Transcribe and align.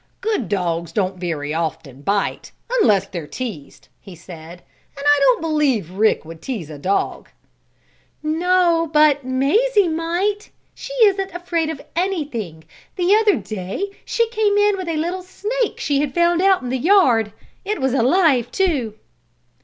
"Good 0.19 0.49
dogs 0.49 0.91
don't 0.91 1.19
very 1.19 1.53
often 1.53 2.01
bite, 2.01 2.51
unless 2.81 3.05
they're 3.05 3.27
teased," 3.27 3.87
he 3.99 4.15
said. 4.15 4.63
"And 4.97 5.05
I 5.07 5.17
don't 5.19 5.41
believe 5.41 5.91
Rick 5.91 6.25
would 6.25 6.41
tease 6.41 6.71
a 6.71 6.79
dog." 6.79 7.29
"No, 8.23 8.89
but 8.91 9.23
Mazie 9.23 9.87
might. 9.89 10.49
She 10.73 10.91
isn't 11.03 11.35
afraid 11.35 11.69
of 11.69 11.81
anything. 11.95 12.63
The 12.95 13.13
other 13.15 13.35
day 13.35 13.91
she 14.03 14.27
came 14.29 14.57
in 14.57 14.75
with 14.75 14.87
a 14.89 14.97
little 14.97 15.21
snake 15.21 15.77
she 15.79 15.99
had 16.01 16.15
found 16.15 16.41
out 16.41 16.63
in 16.63 16.69
the 16.69 16.79
yard. 16.79 17.31
It 17.63 17.79
was 17.79 17.93
alive, 17.93 18.49
too." 18.49 18.95